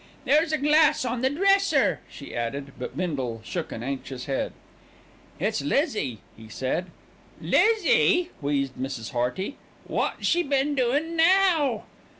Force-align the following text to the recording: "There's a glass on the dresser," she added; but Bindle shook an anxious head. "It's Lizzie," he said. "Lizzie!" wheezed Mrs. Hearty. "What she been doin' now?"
"There's 0.25 0.51
a 0.51 0.57
glass 0.57 1.05
on 1.05 1.21
the 1.21 1.29
dresser," 1.29 1.99
she 2.09 2.33
added; 2.35 2.71
but 2.79 2.97
Bindle 2.97 3.39
shook 3.43 3.71
an 3.71 3.83
anxious 3.83 4.25
head. 4.25 4.51
"It's 5.39 5.61
Lizzie," 5.61 6.21
he 6.35 6.49
said. 6.49 6.87
"Lizzie!" 7.39 8.31
wheezed 8.41 8.73
Mrs. 8.73 9.11
Hearty. 9.11 9.57
"What 9.85 10.25
she 10.25 10.41
been 10.41 10.73
doin' 10.73 11.15
now?" 11.15 11.83